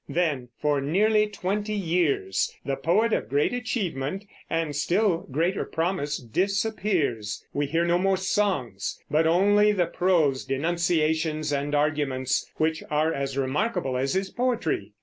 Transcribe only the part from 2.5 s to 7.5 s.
the poet of great achievement and still greater promise disappears.